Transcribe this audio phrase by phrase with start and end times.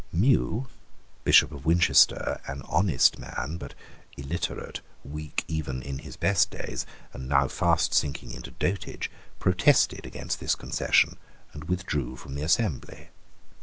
[0.11, 0.67] Mew,
[1.25, 3.75] Bishop of Winchester, an honest man, but
[4.17, 10.39] illiterate, weak even in his best days, and now fast sinking into dotage, protested against
[10.39, 11.17] this concession,
[11.53, 13.09] and withdrew from the assembly.